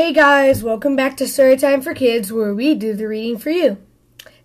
[0.00, 3.76] Hey guys, welcome back to Storytime for Kids where we do the reading for you.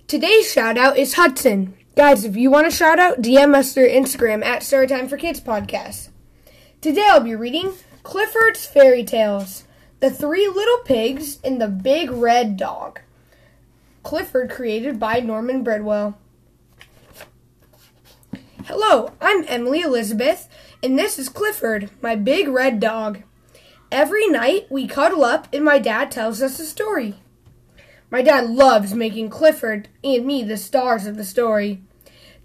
[0.06, 1.76] Today's shout out is Hudson.
[1.96, 5.40] Guys, if you want a shout out, DM us through Instagram at Storytime for Kids
[5.40, 6.10] Podcast.
[6.82, 7.72] Today I'll be reading
[8.04, 9.64] Clifford's Fairy Tales
[10.02, 13.00] The Three Little Pigs and the Big Red Dog.
[14.04, 16.18] Clifford created by Norman Bridwell.
[18.66, 20.50] Hello, I'm Emily Elizabeth,
[20.84, 23.24] and this is Clifford, my big red dog.
[23.92, 27.16] Every night we cuddle up and my dad tells us a story.
[28.10, 31.82] My dad loves making Clifford and me the stars of the story.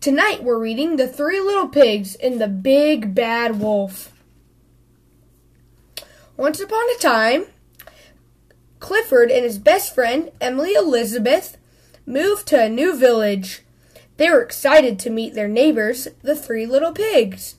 [0.01, 4.13] Tonight we're reading The Three Little Pigs and the Big Bad Wolf.
[6.37, 7.47] Once upon a time,
[8.79, 11.59] Clifford and his best friend, Emily Elizabeth,
[12.07, 13.63] moved to a new village.
[14.17, 17.57] They were excited to meet their neighbors, the three little pigs.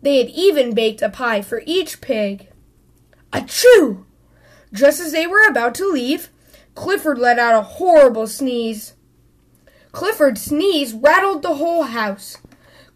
[0.00, 2.48] They had even baked a pie for each pig.
[3.34, 4.04] Achoo!
[4.72, 6.30] Just as they were about to leave,
[6.74, 8.94] Clifford let out a horrible sneeze.
[9.92, 12.38] Clifford's sneeze rattled the whole house.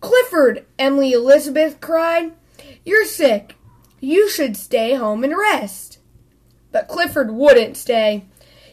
[0.00, 2.33] Clifford, Emily Elizabeth cried,
[2.84, 3.56] You're sick.
[4.00, 5.98] You should stay home and rest.
[6.70, 8.27] But Clifford wouldn't stay.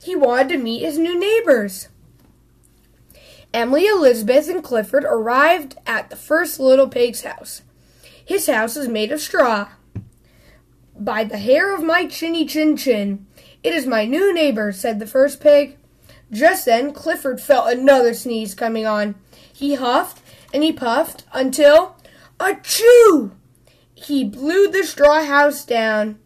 [0.03, 1.89] He wanted to meet his new neighbors.
[3.53, 7.63] Emily Elizabeth and Clifford arrived at the first little pig's house.
[8.23, 9.69] His house was made of straw.
[10.97, 13.25] By the hair of my chinny chin chin.
[13.63, 15.77] It is my new neighbor, said the first pig.
[16.31, 19.15] Just then, Clifford felt another sneeze coming on.
[19.51, 20.21] He huffed
[20.53, 21.97] and he puffed until,
[22.39, 23.31] achoo!
[23.93, 26.19] He blew the straw house down.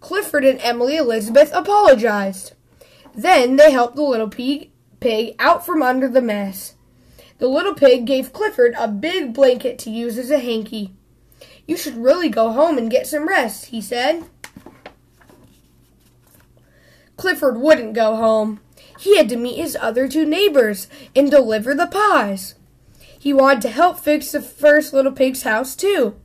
[0.00, 2.52] Clifford and Emily Elizabeth apologized.
[3.14, 6.74] Then they helped the little pig, pig out from under the mess.
[7.38, 10.95] The little pig gave Clifford a big blanket to use as a hanky.
[11.66, 14.24] You should really go home and get some rest, he said.
[17.16, 18.60] Clifford wouldn't go home.
[18.98, 22.54] He had to meet his other two neighbors and deliver the pies.
[23.18, 26.16] He wanted to help fix the first little pig's house, too.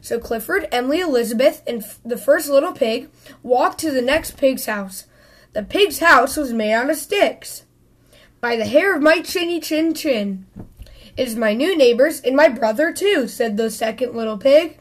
[0.00, 3.08] So Clifford, Emily, Elizabeth, and the first little pig
[3.42, 5.06] walked to the next pig's house.
[5.52, 7.64] The pig's house was made out of sticks.
[8.40, 10.46] By the hair of my chinny chin chin.
[11.16, 14.78] Is my new neighbors and my brother too, said the second little pig.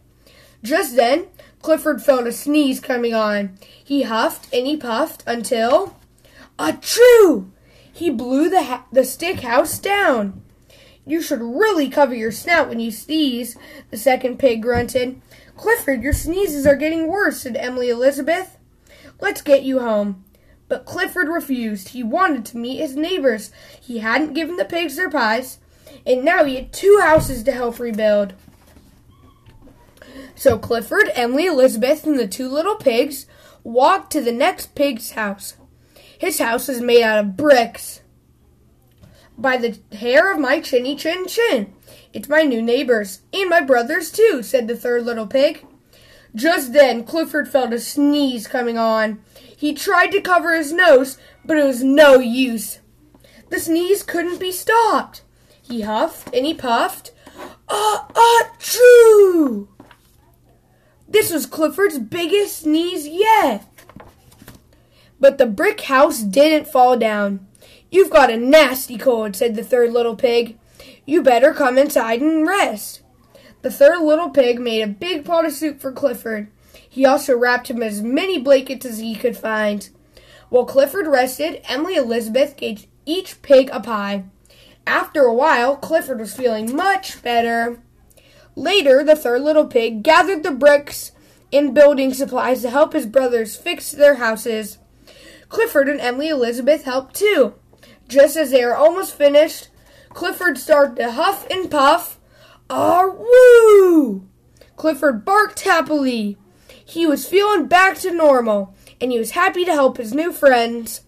[0.63, 1.27] Just then,
[1.61, 3.57] Clifford felt a sneeze coming on.
[3.61, 5.97] He huffed and he puffed until,
[6.57, 7.49] achoo!
[7.91, 10.41] He blew the, ha- the stick house down.
[11.05, 13.57] You should really cover your snout when you sneeze,
[13.91, 15.21] the second pig grunted.
[15.55, 18.57] Clifford, your sneezes are getting worse, said Emily Elizabeth.
[19.21, 20.23] Let's get you home.
[20.67, 21.89] But Clifford refused.
[21.89, 23.51] He wanted to meet his neighbors.
[23.79, 25.59] He hadn't given the pigs their pies,
[26.05, 28.33] and now he had two houses to help rebuild.
[30.35, 33.27] So Clifford, Emily, Elizabeth, and the two little pigs
[33.63, 35.55] walked to the next pig's house.
[36.17, 38.01] His house is made out of bricks.
[39.37, 41.73] By the hair of my chinny chin chin.
[42.13, 45.65] It's my new neighbors, and my brothers too, said the third little pig.
[46.35, 49.21] Just then, Clifford felt a sneeze coming on.
[49.55, 52.79] He tried to cover his nose, but it was no use.
[53.49, 55.21] The sneeze couldn't be stopped.
[55.63, 57.11] He huffed and he puffed.
[57.69, 59.69] Ah, ah, true!
[61.07, 63.67] This was Clifford's biggest sneeze yet.
[65.19, 67.47] But the brick house didn't fall down.
[67.91, 70.57] You've got a nasty cold, said the third little pig.
[71.05, 73.01] You better come inside and rest.
[73.61, 76.49] The third little pig made a big pot of soup for Clifford.
[76.89, 79.89] He also wrapped him as many blankets as he could find.
[80.49, 84.25] While Clifford rested, Emily Elizabeth gave each pig a pie.
[84.85, 87.81] After a while, Clifford was feeling much better.
[88.55, 91.11] Later, the third little pig gathered the bricks
[91.51, 94.79] and building supplies to help his brothers fix their houses.
[95.49, 97.53] Clifford and Emily Elizabeth helped too.
[98.07, 99.69] Just as they were almost finished,
[100.09, 102.19] Clifford started to huff and puff.
[102.69, 104.27] Ah, woo!
[104.75, 106.37] Clifford barked happily.
[106.67, 111.01] He was feeling back to normal, and he was happy to help his new friends.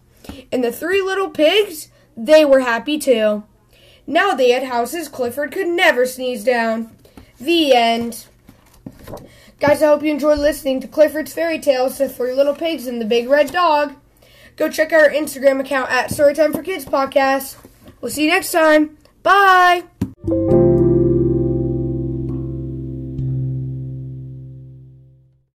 [0.52, 3.44] And the three little pigs, they were happy too.
[4.08, 6.96] Now they had houses Clifford could never sneeze down.
[7.40, 8.26] The end.
[9.60, 13.02] Guys, I hope you enjoyed listening to Clifford's Fairy Tales, The Three Little Pigs and
[13.02, 13.96] the Big Red Dog.
[14.56, 17.58] Go check out our Instagram account at Storytime for Kids Podcast.
[18.00, 18.98] We'll see you next time.
[19.24, 19.84] Bye.